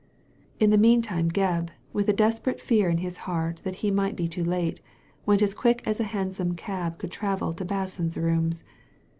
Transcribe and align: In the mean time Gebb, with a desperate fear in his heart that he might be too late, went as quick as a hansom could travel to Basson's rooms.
In 0.59 0.71
the 0.71 0.79
mean 0.79 1.03
time 1.03 1.29
Gebb, 1.29 1.69
with 1.93 2.09
a 2.09 2.11
desperate 2.11 2.59
fear 2.59 2.89
in 2.89 2.97
his 2.97 3.17
heart 3.29 3.61
that 3.63 3.75
he 3.85 3.91
might 3.91 4.15
be 4.15 4.27
too 4.27 4.43
late, 4.43 4.81
went 5.27 5.43
as 5.43 5.53
quick 5.53 5.83
as 5.85 5.99
a 5.99 6.05
hansom 6.05 6.55
could 6.55 7.11
travel 7.11 7.53
to 7.53 7.63
Basson's 7.63 8.17
rooms. 8.17 8.63